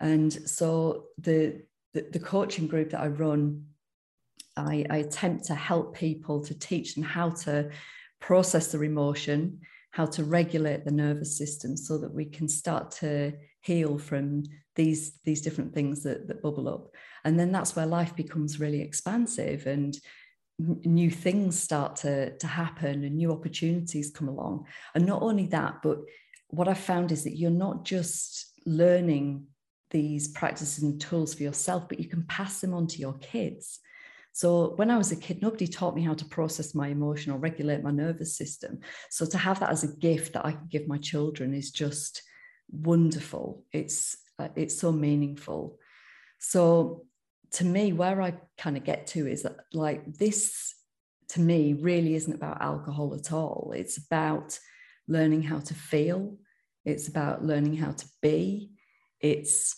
[0.00, 1.62] And so the
[1.94, 3.66] the, the coaching group that I run,
[4.56, 7.70] I, I attempt to help people to teach them how to
[8.20, 9.60] process their emotion,
[9.92, 14.42] how to regulate the nervous system so that we can start to heal from
[14.74, 16.88] these these different things that, that bubble up.
[17.24, 19.96] And then that's where life becomes really expansive and
[20.58, 24.66] new things start to, to happen and new opportunities come along.
[24.94, 25.98] And not only that but
[26.52, 29.46] what i've found is that you're not just learning
[29.90, 33.80] these practices and tools for yourself but you can pass them on to your kids
[34.32, 37.38] so when I was a kid, nobody taught me how to process my emotion or
[37.38, 38.80] regulate my nervous system.
[39.10, 42.22] So to have that as a gift that I can give my children is just
[42.70, 43.64] wonderful.
[43.72, 45.78] It's uh, it's so meaningful.
[46.38, 47.04] So
[47.52, 50.74] to me, where I kind of get to is that like this
[51.28, 53.72] to me really isn't about alcohol at all.
[53.76, 54.58] It's about
[55.08, 56.38] learning how to feel.
[56.86, 58.70] It's about learning how to be.
[59.20, 59.76] It's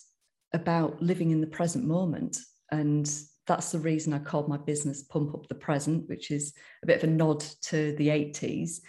[0.53, 2.37] about living in the present moment
[2.71, 3.09] and
[3.47, 6.53] that's the reason I called my business Pump Up the Present, which is
[6.83, 8.81] a bit of a nod to the 80s.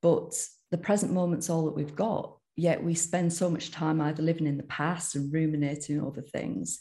[0.00, 0.34] But
[0.70, 2.36] the present moment's all that we've got.
[2.56, 6.80] Yet we spend so much time either living in the past and ruminating over things,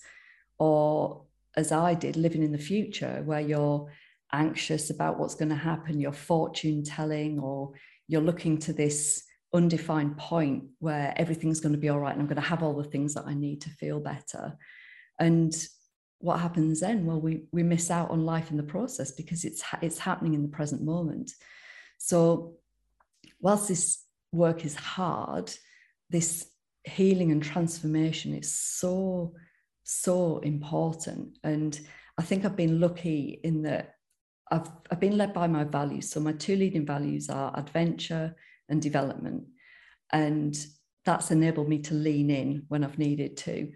[0.59, 1.23] or
[1.55, 3.89] as I did, living in the future where you're
[4.33, 7.71] anxious about what's going to happen, you're fortune telling, or
[8.07, 12.27] you're looking to this undefined point where everything's going to be all right and I'm
[12.27, 14.57] going to have all the things that I need to feel better.
[15.19, 15.53] And
[16.21, 17.05] what happens then?
[17.05, 20.43] Well, we we miss out on life in the process because it's it's happening in
[20.43, 21.31] the present moment.
[21.97, 22.57] So,
[23.39, 25.51] whilst this work is hard,
[26.09, 26.47] this
[26.83, 29.33] healing and transformation is so
[29.83, 31.37] so important.
[31.43, 31.79] And
[32.17, 33.95] I think I've been lucky in that
[34.51, 36.09] I've I've been led by my values.
[36.09, 38.35] So my two leading values are adventure
[38.69, 39.45] and development,
[40.11, 40.57] and
[41.03, 43.71] that's enabled me to lean in when I've needed to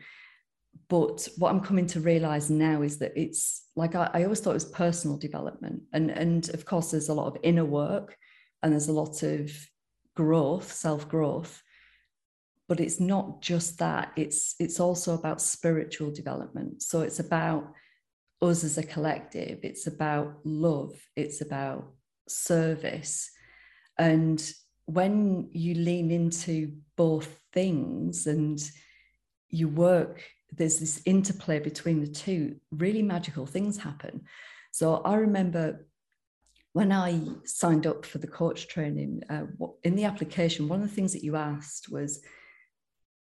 [0.88, 4.52] but what I'm coming to realize now is that it's like I, I, always thought
[4.52, 5.82] it was personal development.
[5.94, 8.18] And, and of course, there's a lot of inner work
[8.62, 9.52] and there's a lot of
[10.16, 11.62] growth, self-growth.
[12.68, 16.82] But it's not just that, it's it's also about spiritual development.
[16.82, 17.72] So it's about
[18.42, 21.94] us as a collective, it's about love, it's about
[22.28, 23.30] service.
[23.98, 24.42] And
[24.86, 28.60] when you lean into both things and
[29.50, 30.24] you work
[30.58, 34.22] there's this interplay between the two, really magical things happen.
[34.72, 35.88] So I remember
[36.74, 39.46] when I signed up for the coach training, uh,
[39.84, 42.22] in the application, one of the things that you asked was,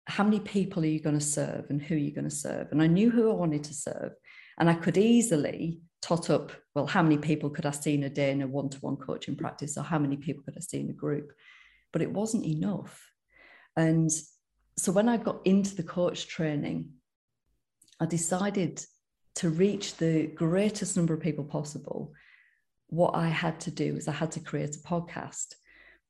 [0.07, 2.67] how many people are you going to serve and who are you going to serve?
[2.71, 4.11] And I knew who I wanted to serve.
[4.59, 8.09] And I could easily tot up, well, how many people could I see in a
[8.09, 10.79] day in a one to one coaching practice, or how many people could I see
[10.79, 11.31] in a group?
[11.91, 13.01] But it wasn't enough.
[13.75, 14.11] And
[14.77, 16.89] so when I got into the coach training,
[17.99, 18.83] I decided
[19.35, 22.13] to reach the greatest number of people possible.
[22.87, 25.55] What I had to do is I had to create a podcast.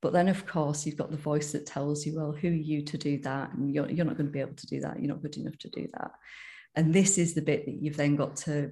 [0.01, 2.83] But then, of course, you've got the voice that tells you, well, who are you
[2.83, 3.53] to do that?
[3.53, 4.99] And you're, you're not going to be able to do that.
[4.99, 6.11] You're not good enough to do that.
[6.75, 8.71] And this is the bit that you've then got to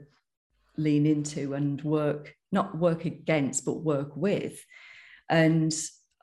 [0.78, 4.64] lean into and work, not work against, but work with.
[5.30, 5.74] And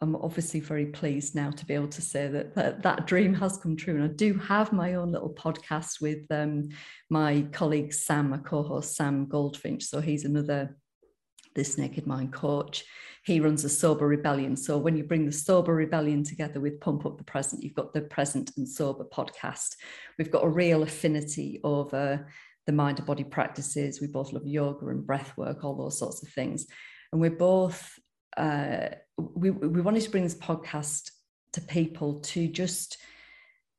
[0.02, 3.58] I'm obviously very pleased now to be able to say that that, that dream has
[3.58, 3.96] come true.
[3.96, 6.70] And I do have my own little podcast with um,
[7.10, 9.84] my colleague Sam, my co-host Sam Goldfinch.
[9.84, 10.76] So he's another
[11.54, 12.84] this naked mind coach.
[13.24, 14.56] He runs a sober rebellion.
[14.56, 17.92] So when you bring the sober rebellion together with pump up the present, you've got
[17.92, 19.74] the present and sober podcast.
[20.16, 22.26] We've got a real affinity over
[22.66, 24.00] the mind and body practices.
[24.00, 26.66] We both love yoga and breath work, all those sorts of things.
[27.12, 27.98] And we're both
[28.36, 31.10] uh, we, we wanted to bring this podcast
[31.52, 32.98] to people to just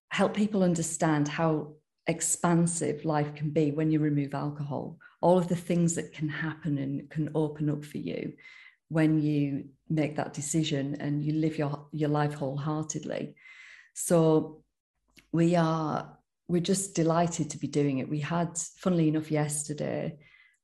[0.09, 1.73] help people understand how
[2.07, 4.97] expansive life can be when you remove alcohol.
[5.21, 8.33] All of the things that can happen and can open up for you
[8.89, 13.35] when you make that decision and you live your your life wholeheartedly.
[13.93, 14.63] So
[15.31, 18.09] we are we're just delighted to be doing it.
[18.09, 20.17] We had funnily enough yesterday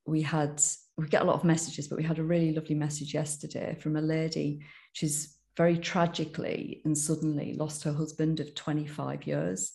[0.07, 0.63] we had
[0.97, 3.95] we get a lot of messages, but we had a really lovely message yesterday from
[3.97, 4.61] a lady.
[4.93, 9.71] She's very tragically and suddenly lost her husband of 25 years.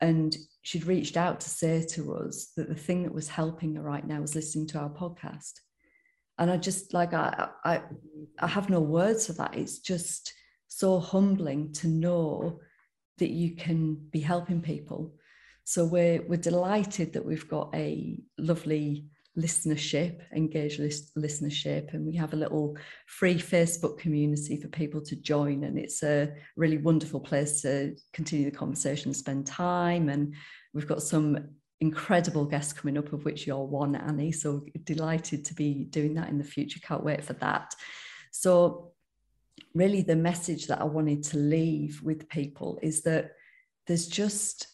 [0.00, 3.82] And she'd reached out to say to us that the thing that was helping her
[3.82, 5.52] right now was listening to our podcast.
[6.38, 7.82] And I just like I I
[8.38, 9.54] I have no words for that.
[9.54, 10.32] It's just
[10.68, 12.60] so humbling to know
[13.18, 15.14] that you can be helping people.
[15.64, 19.06] So we're we're delighted that we've got a lovely
[19.38, 25.16] listenership, engaged list, listenership, and we have a little free Facebook community for people to
[25.16, 25.64] join.
[25.64, 30.10] And it's a really wonderful place to continue the conversation, spend time.
[30.10, 30.34] And
[30.74, 31.48] we've got some
[31.80, 34.32] incredible guests coming up, of which you're one, Annie.
[34.32, 36.80] So delighted to be doing that in the future.
[36.80, 37.74] Can't wait for that.
[38.30, 38.92] So,
[39.74, 43.32] really, the message that I wanted to leave with people is that
[43.86, 44.66] there's just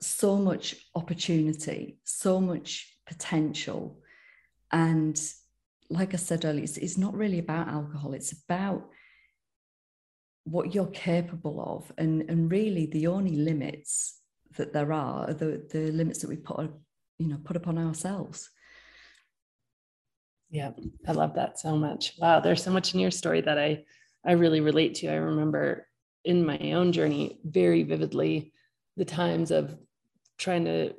[0.00, 4.00] so much opportunity, so much potential.
[4.70, 5.20] And
[5.90, 8.88] like I said earlier, it's, it's not really about alcohol, it's about
[10.44, 11.92] what you're capable of.
[11.98, 14.18] And, and really, the only limits
[14.56, 16.70] that there are are the, the limits that we put,
[17.18, 18.50] you know, put upon ourselves.
[20.50, 20.72] Yeah,
[21.08, 22.14] I love that so much.
[22.18, 23.84] Wow, there's so much in your story that I
[24.24, 25.08] I really relate to.
[25.08, 25.88] I remember
[26.24, 28.52] in my own journey very vividly
[28.96, 29.76] the times of
[30.38, 30.94] trying to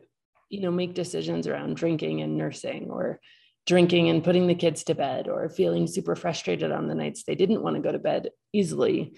[0.50, 3.20] you know make decisions around drinking and nursing or
[3.66, 7.36] drinking and putting the kids to bed or feeling super frustrated on the nights they
[7.36, 9.18] didn't want to go to bed easily.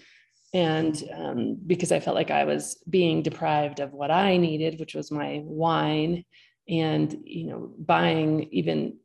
[0.53, 4.95] And um, because i felt like i was being deprived of what i needed which
[4.95, 6.23] was my wine
[6.69, 8.97] and you know buying even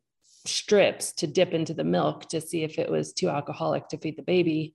[0.46, 4.16] strips to dip into the milk to see if it was too alcoholic to feed
[4.16, 4.74] the baby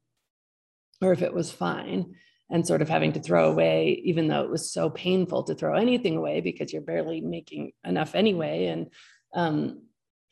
[1.01, 2.15] or if it was fine
[2.49, 5.75] and sort of having to throw away even though it was so painful to throw
[5.75, 8.67] anything away because you're barely making enough anyway.
[8.67, 8.91] And
[9.33, 9.81] um,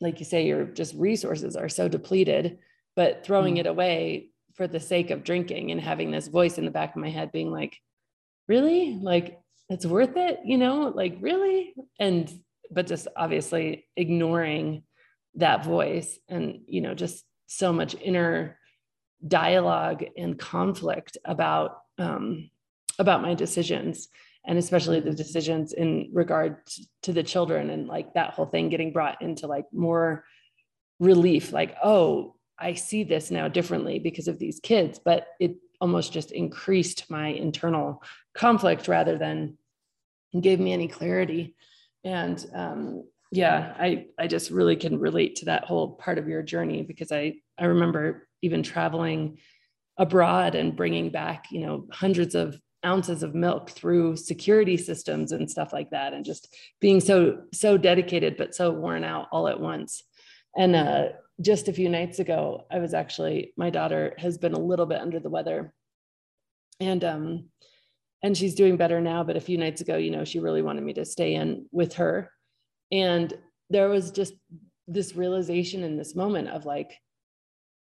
[0.00, 2.58] like you say your just resources are so depleted
[2.96, 3.60] but throwing mm.
[3.60, 7.02] it away for the sake of drinking and having this voice in the back of
[7.02, 7.78] my head being like
[8.46, 8.96] really?
[9.00, 10.40] Like it's worth it?
[10.44, 11.74] You know like really?
[11.98, 12.30] And
[12.70, 14.84] but just obviously ignoring
[15.36, 18.58] that voice and you know just so much inner
[19.26, 22.50] dialogue and conflict about um,
[22.98, 24.08] about my decisions
[24.46, 26.58] and especially the decisions in regard
[27.02, 30.24] to the children and like that whole thing getting brought into like more
[31.00, 35.00] relief like oh i see this now differently because of these kids.
[35.04, 38.02] But it almost just increased my internal
[38.34, 39.58] conflict rather than
[40.40, 41.54] gave me any clarity.
[42.04, 43.04] And um,
[43.34, 47.10] yeah i i just really can relate to that whole part of your journey because
[47.10, 49.38] i i remember even traveling
[49.98, 55.50] abroad and bringing back you know hundreds of ounces of milk through security systems and
[55.50, 59.58] stuff like that and just being so so dedicated but so worn out all at
[59.60, 60.02] once.
[60.56, 61.04] And uh,
[61.40, 65.00] just a few nights ago i was actually my daughter has been a little bit
[65.00, 65.72] under the weather.
[66.80, 67.48] And um
[68.22, 70.84] and she's doing better now but a few nights ago you know she really wanted
[70.84, 72.30] me to stay in with her.
[72.92, 73.32] And
[73.70, 74.34] there was just
[74.86, 76.92] this realization in this moment of like,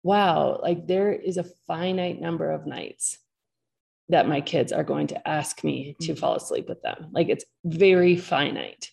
[0.07, 3.19] wow, like there is a finite number of nights
[4.09, 6.19] that my kids are going to ask me to mm.
[6.19, 7.09] fall asleep with them.
[7.11, 8.93] Like it's very finite.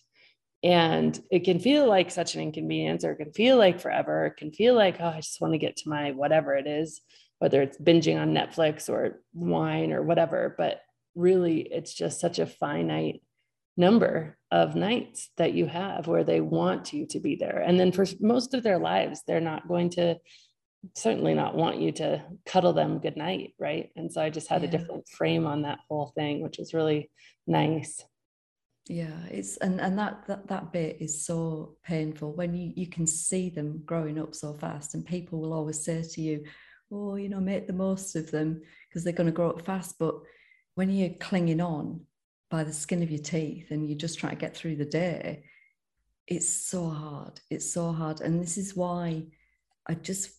[0.64, 4.26] And it can feel like such an inconvenience, or it can feel like forever.
[4.26, 7.00] It can feel like, oh, I just want to get to my whatever it is,
[7.38, 10.54] whether it's binging on Netflix or wine or whatever.
[10.58, 10.80] But
[11.14, 13.22] really, it's just such a finite
[13.76, 17.60] number of nights that you have where they want you to be there.
[17.60, 20.16] And then for most of their lives, they're not going to
[20.94, 23.90] certainly not want you to cuddle them good night, right?
[23.96, 24.68] And so I just had yeah.
[24.68, 27.10] a different frame on that whole thing, which was really
[27.46, 28.02] nice.
[28.86, 33.06] Yeah, it's and and that that that bit is so painful when you you can
[33.06, 36.44] see them growing up so fast, and people will always say to you,
[36.90, 39.98] "Oh, you know, make the most of them because they're going to grow up fast."
[39.98, 40.16] But
[40.74, 42.02] when you're clinging on,
[42.50, 45.44] by the skin of your teeth and you're just trying to get through the day,
[46.26, 47.40] it's so hard.
[47.50, 48.20] It's so hard.
[48.20, 49.24] And this is why
[49.88, 50.30] I just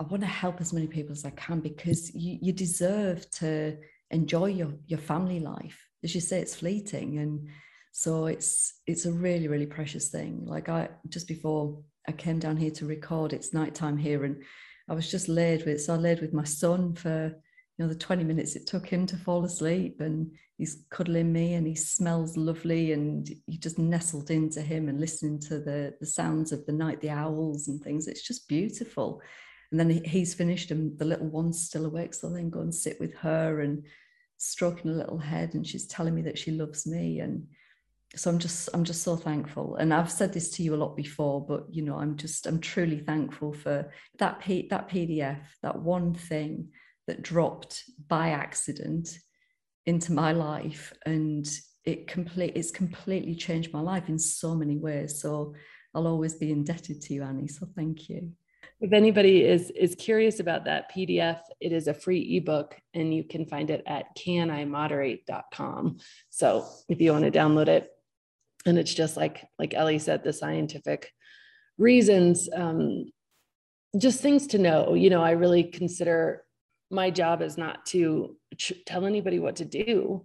[0.00, 3.76] I want to help as many people as I can because you, you deserve to
[4.10, 5.78] enjoy your, your family life.
[6.02, 7.18] As you say, it's fleeting.
[7.18, 7.48] And
[7.92, 10.46] so it's it's a really, really precious thing.
[10.46, 14.42] Like I just before I came down here to record, it's nighttime here and
[14.88, 17.94] I was just laid with so I laid with my son for you know the
[17.94, 22.36] 20 minutes it took him to fall asleep and he's cuddling me and he smells
[22.36, 26.72] lovely and you just nestled into him and listening to the the sounds of the
[26.72, 29.22] night the owls and things it's just beautiful
[29.70, 32.74] and then he's finished and the little one's still awake so I then go and
[32.74, 33.84] sit with her and
[34.36, 37.20] stroking a little head and she's telling me that she loves me.
[37.20, 37.46] And
[38.16, 39.76] so i'm just i'm just so thankful.
[39.76, 42.58] And i've said this to you a lot before but you know i'm just i'm
[42.58, 46.70] truly thankful for that P, that pdf that one thing
[47.06, 49.16] that dropped by accident
[49.86, 51.48] into my life and
[51.84, 55.20] it complete it's completely changed my life in so many ways.
[55.20, 55.54] So
[55.94, 58.32] i'll always be indebted to you annie so thank you
[58.80, 63.22] if anybody is is curious about that pdf it is a free ebook and you
[63.22, 65.98] can find it at canimoderate.com
[66.30, 67.90] so if you want to download it
[68.66, 71.12] and it's just like like ellie said the scientific
[71.78, 73.06] reasons um,
[73.98, 76.44] just things to know you know i really consider
[76.90, 78.36] my job is not to
[78.86, 80.24] tell anybody what to do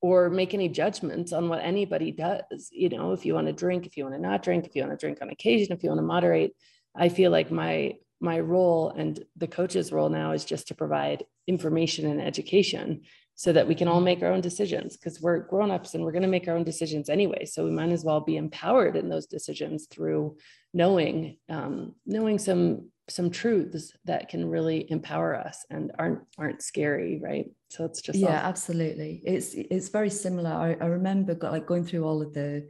[0.00, 2.68] or make any judgments on what anybody does.
[2.70, 4.82] You know, if you want to drink, if you want to not drink, if you
[4.82, 6.52] want to drink on occasion, if you want to moderate,
[6.94, 11.24] I feel like my my role and the coach's role now is just to provide
[11.46, 13.02] information and education
[13.34, 16.22] so that we can all make our own decisions because we're grown-ups and we're going
[16.22, 17.44] to make our own decisions anyway.
[17.44, 20.36] So we might as well be empowered in those decisions through
[20.72, 27.20] knowing um, knowing some some truths that can really empower us and aren't aren't scary
[27.22, 27.50] right?
[27.68, 29.20] So it's just yeah absolutely.
[29.24, 30.50] It's it's very similar.
[30.50, 32.68] I, I remember like going through all of the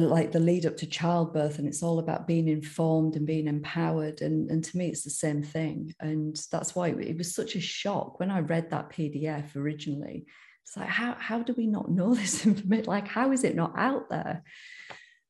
[0.00, 3.46] the like the lead up to childbirth and it's all about being informed and being
[3.46, 5.94] empowered and and to me it's the same thing.
[6.00, 10.26] And that's why it was such a shock when i read that pdf originally.
[10.64, 12.86] It's like how how do we not know this information?
[12.86, 14.42] Like how is it not out there?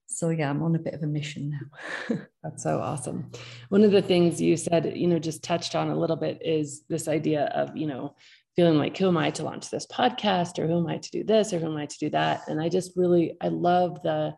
[0.08, 2.18] So yeah i'm on a bit of a mission now.
[2.42, 3.30] That's so awesome.
[3.68, 6.82] One of the things you said you know just touched on a little bit is
[6.88, 8.16] this idea of you know
[8.56, 11.22] feeling like who am i to launch this podcast or who am i to do
[11.22, 12.48] this or who am i to do that?
[12.48, 14.34] And i just really i love the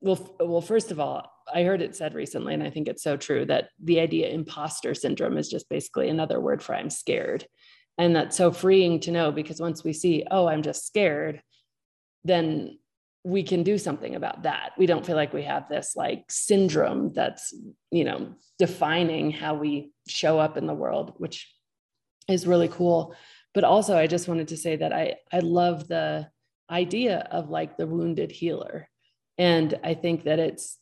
[0.00, 3.16] well well first of all i heard it said recently and i think it's so
[3.16, 7.46] true that the idea imposter syndrome is just basically another word for i'm scared.
[8.00, 11.42] And that's so freeing to know because once we see oh i'm just scared
[12.24, 12.78] then
[13.24, 14.72] we can do something about that.
[14.78, 17.52] We don't feel like we have this like syndrome that's
[17.90, 21.52] you know defining how we show up in the world which
[22.28, 23.14] is really cool.
[23.54, 26.28] But also i just wanted to say that i i love the
[26.70, 28.88] idea of like the wounded healer
[29.38, 30.78] and i think that it's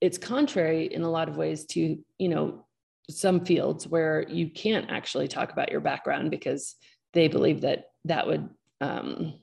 [0.00, 2.64] it's contrary in a lot of ways to you know
[3.08, 6.76] some fields where you can't actually talk about your background because
[7.12, 8.48] they believe that that would
[8.80, 9.34] um,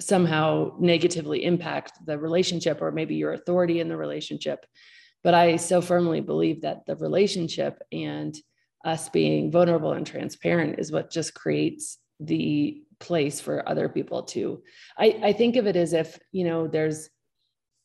[0.00, 4.64] somehow negatively impact the relationship or maybe your authority in the relationship.
[5.22, 8.34] But i so firmly believe that the relationship and
[8.84, 14.62] us being vulnerable and transparent is what just creates the place for other people to
[14.98, 17.08] i, I think of it as if you know there's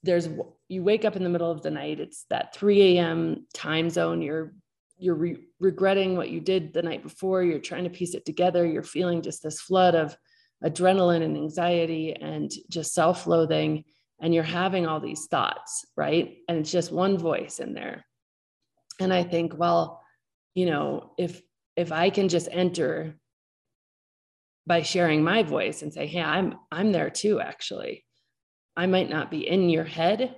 [0.05, 0.29] there's
[0.67, 4.21] you wake up in the middle of the night it's that 3 a.m time zone
[4.21, 4.53] you're
[4.97, 8.65] you're re- regretting what you did the night before you're trying to piece it together
[8.65, 10.15] you're feeling just this flood of
[10.63, 13.83] adrenaline and anxiety and just self-loathing
[14.21, 16.37] and you're having all these thoughts right?
[16.47, 18.05] And it's just one voice in there.
[18.99, 20.01] And i think well
[20.53, 21.41] you know if
[21.75, 23.15] if i can just enter
[24.65, 28.04] by sharing my voice and say hey i'm i'm there too actually
[28.77, 30.35] I might not be in your head,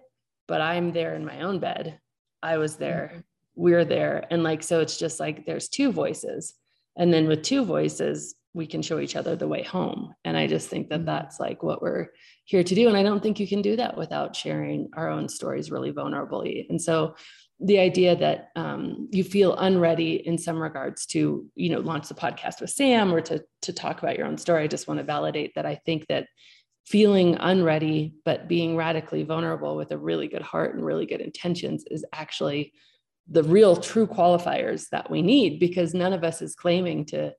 [0.47, 1.99] but I'm there in my own bed.
[2.41, 3.09] I was there.
[3.11, 3.21] Mm-hmm.
[3.55, 4.25] We're there.
[4.29, 6.53] And like, so it's just like there's two voices.
[6.95, 10.13] And then with two voices, we can show each other the way home.
[10.23, 11.05] And I just think that mm-hmm.
[11.05, 12.07] that's like what we're
[12.45, 12.87] here to do.
[12.87, 16.67] And I don't think you can do that without sharing our own stories really vulnerably.
[16.69, 17.15] And so
[17.59, 22.13] the idea that um, you feel unready in some regards to, you know, launch the
[22.13, 25.03] podcast with Sam or to, to talk about your own story, I just want to
[25.03, 26.27] validate that I think that
[26.87, 31.83] feeling unready, but being radically vulnerable with a really good heart and really good intentions
[31.91, 32.71] is actually
[33.29, 37.33] the real true qualifiers that we need because none of us is claiming to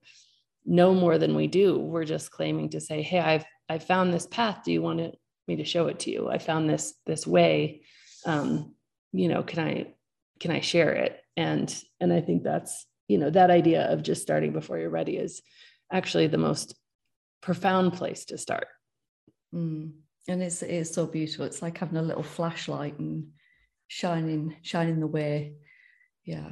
[0.67, 1.79] know more than we do.
[1.79, 4.61] We're just claiming to say, hey, I've I found this path.
[4.65, 5.15] Do you want
[5.47, 6.29] me to show it to you?
[6.29, 7.83] I found this this way.
[8.27, 8.75] Um,
[9.13, 9.95] you know, can I
[10.41, 11.23] can I share it?
[11.39, 15.17] And and I think that's you know that idea of just starting before you're ready
[15.17, 15.41] is
[15.91, 16.77] actually the most
[17.41, 18.67] profound place to start
[19.55, 19.93] Mm.
[20.29, 21.47] And it's it's so beautiful.
[21.47, 23.29] It's like having a little flashlight and
[23.89, 25.55] shining shining the way.
[26.25, 26.51] Yeah.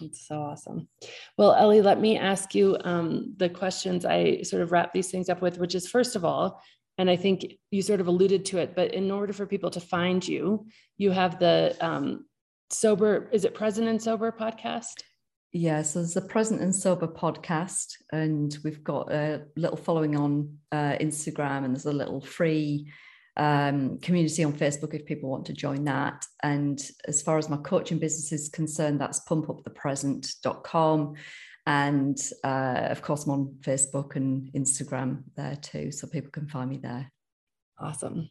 [0.00, 0.88] It's so awesome.
[1.36, 5.28] Well, Ellie, let me ask you um, the questions I sort of wrap these things
[5.28, 6.62] up with, which is first of all,
[6.98, 9.80] and I think you sort of alluded to it, but in order for people to
[9.80, 10.66] find you,
[10.96, 12.26] you have the um,
[12.70, 15.02] sober, is it Present and Sober podcast?
[15.52, 20.58] Yeah, so there's a Present and Sober podcast, and we've got a little following on
[20.72, 22.92] uh, Instagram, and there's a little free
[23.38, 26.26] um, community on Facebook if people want to join that.
[26.42, 31.14] And as far as my coaching business is concerned, that's pumpupthepresent.com.
[31.66, 36.68] And uh, of course, I'm on Facebook and Instagram there too, so people can find
[36.68, 37.10] me there.
[37.78, 38.28] Awesome.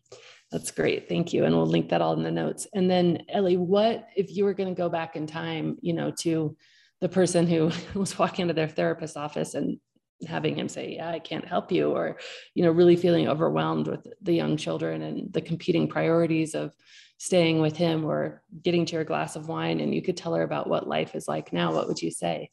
[0.51, 1.09] That's great.
[1.09, 1.45] Thank you.
[1.45, 2.67] And we'll link that all in the notes.
[2.75, 6.11] And then, Ellie, what if you were going to go back in time, you know,
[6.19, 6.55] to
[7.01, 9.79] the person who was walking into their therapist's office and
[10.27, 12.17] having him say yeah i can't help you or
[12.55, 16.73] you know really feeling overwhelmed with the young children and the competing priorities of
[17.17, 19.79] staying with him or getting to your glass of wine.
[19.79, 21.73] And you could tell her about what life is like now.
[21.73, 22.51] What would you say?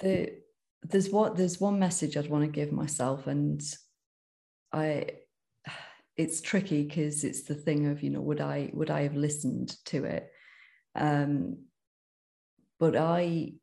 [0.00, 0.32] The,
[0.82, 3.62] there's what there's one message i'd want to give myself and
[4.72, 5.06] i
[6.18, 9.74] it's tricky because it's the thing of you know would i would i have listened
[9.86, 10.30] to it?
[10.94, 11.64] Um
[12.78, 13.54] but I,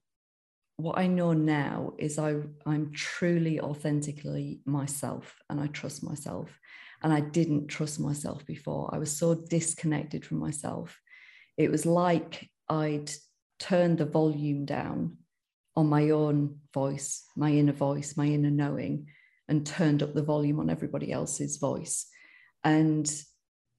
[0.78, 2.36] what I know now is I,
[2.66, 6.50] I'm truly authentically myself and I trust myself.
[7.02, 8.90] And I didn't trust myself before.
[8.94, 11.00] I was so disconnected from myself.
[11.58, 13.12] It was like I'd
[13.60, 15.18] turned the volume down
[15.76, 19.08] on my own voice, my inner voice, my inner knowing,
[19.48, 22.08] and turned up the volume on everybody else's voice.
[22.64, 23.12] And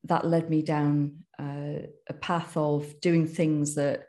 [0.04, 4.04] that led me down uh, a path of doing things that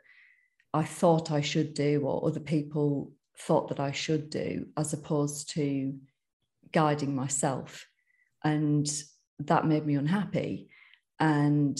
[0.76, 5.50] I thought I should do or other people thought that I should do, as opposed
[5.50, 5.94] to
[6.72, 7.86] guiding myself.
[8.44, 8.86] And
[9.38, 10.68] that made me unhappy.
[11.18, 11.78] And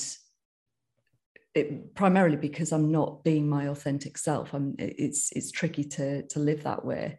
[1.55, 4.55] it, primarily because I'm not being my authentic self.
[4.55, 7.19] I'm, it's it's tricky to to live that way.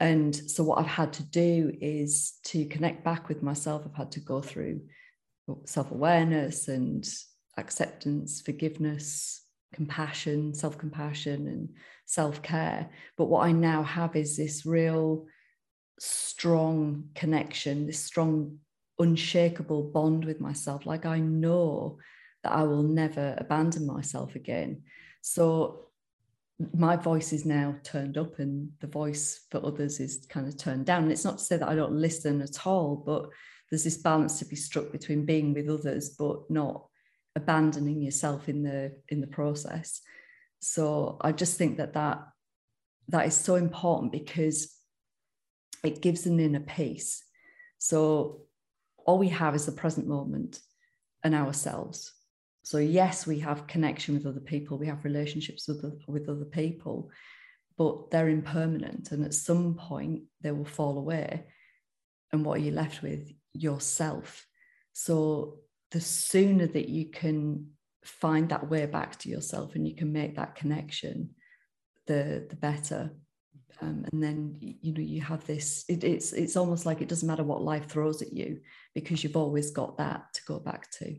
[0.00, 3.82] And so what I've had to do is to connect back with myself.
[3.84, 4.80] I've had to go through
[5.66, 7.08] self-awareness and
[7.56, 9.41] acceptance, forgiveness,
[9.72, 11.68] compassion, self-compassion and
[12.06, 12.90] self-care.
[13.16, 15.26] But what I now have is this real
[15.98, 18.58] strong connection, this strong
[18.98, 20.86] unshakable bond with myself.
[20.86, 21.98] Like I know
[22.42, 24.82] that I will never abandon myself again.
[25.20, 25.86] So
[26.74, 30.86] my voice is now turned up and the voice for others is kind of turned
[30.86, 31.04] down.
[31.04, 33.28] And it's not to say that I don't listen at all, but
[33.70, 36.86] there's this balance to be struck between being with others but not
[37.34, 40.00] abandoning yourself in the in the process.
[40.60, 42.26] So I just think that that
[43.08, 44.74] that is so important because
[45.82, 47.24] it gives an inner peace.
[47.78, 48.42] So
[49.04, 50.60] all we have is the present moment
[51.24, 52.12] and ourselves.
[52.64, 57.10] So yes, we have connection with other people, we have relationships with, with other people,
[57.76, 59.10] but they're impermanent.
[59.10, 61.46] And at some point, they will fall away.
[62.32, 63.32] And what are you left with?
[63.52, 64.46] Yourself.
[64.92, 65.58] So
[65.92, 67.68] the sooner that you can
[68.04, 71.30] find that way back to yourself and you can make that connection,
[72.06, 73.10] the, the better.
[73.80, 77.26] Um, and then you know you have this it, it's it's almost like it doesn't
[77.26, 78.60] matter what life throws at you
[78.94, 81.16] because you've always got that to go back to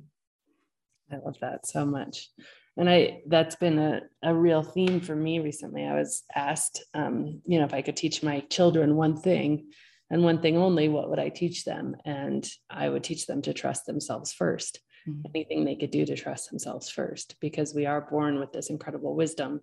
[1.11, 2.29] I love that so much.
[2.77, 5.85] And I that's been a, a real theme for me recently.
[5.85, 9.67] I was asked, um, you know, if I could teach my children one thing
[10.09, 11.95] and one thing only, what would I teach them?
[12.05, 14.77] And I would teach them to trust themselves 1st
[15.07, 15.21] mm-hmm.
[15.33, 19.15] Anything they could do to trust themselves first, because we are born with this incredible
[19.15, 19.61] wisdom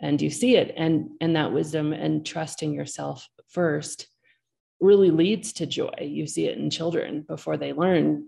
[0.00, 0.74] and you see it.
[0.76, 4.08] And, and that wisdom and trusting yourself first
[4.80, 5.94] really leads to joy.
[6.00, 8.26] You see it in children before they learn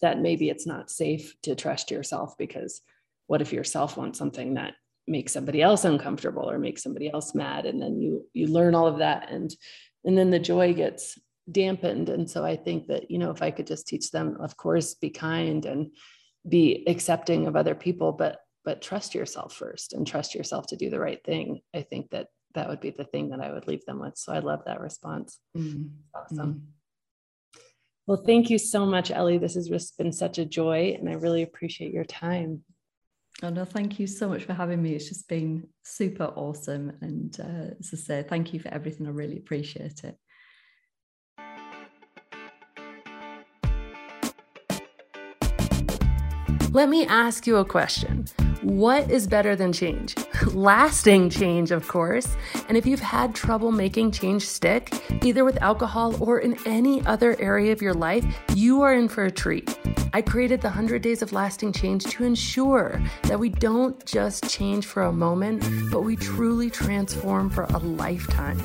[0.00, 2.80] that maybe it's not safe to trust yourself because
[3.26, 4.74] what if yourself wants something that
[5.08, 8.86] makes somebody else uncomfortable or makes somebody else mad and then you you learn all
[8.86, 9.54] of that and
[10.08, 11.18] and then the joy gets
[11.52, 14.56] dampened and so i think that you know if i could just teach them of
[14.56, 15.90] course be kind and
[16.48, 20.90] be accepting of other people but but trust yourself first and trust yourself to do
[20.90, 23.84] the right thing i think that that would be the thing that i would leave
[23.84, 25.84] them with so i love that response mm-hmm.
[26.14, 26.64] awesome mm-hmm.
[28.06, 29.36] Well, thank you so much, Ellie.
[29.36, 32.64] This has just been such a joy, and I really appreciate your time.
[33.40, 34.94] Oh, no, thank you so much for having me.
[34.94, 36.92] It's just been super awesome.
[37.00, 39.06] And uh, as I say, thank you for everything.
[39.06, 40.18] I really appreciate it.
[46.72, 48.26] Let me ask you a question.
[48.62, 50.16] What is better than change?
[50.52, 52.36] Lasting change, of course.
[52.68, 54.92] And if you've had trouble making change stick,
[55.22, 59.26] either with alcohol or in any other area of your life, you are in for
[59.26, 59.78] a treat.
[60.12, 64.86] I created the 100 Days of Lasting Change to ensure that we don't just change
[64.86, 68.58] for a moment, but we truly transform for a lifetime.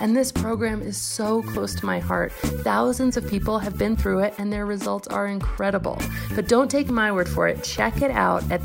[0.00, 2.32] And this program is so close to my heart.
[2.32, 6.00] Thousands of people have been through it, and their results are incredible.
[6.34, 7.62] But don't take my word for it.
[7.62, 8.64] Check it out at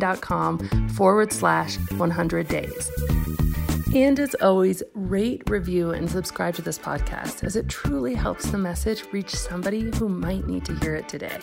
[0.00, 2.90] thisnakedmind.com forward slash 100 days.
[3.94, 8.58] And as always, rate, review, and subscribe to this podcast as it truly helps the
[8.58, 11.38] message reach somebody who might need to hear it today.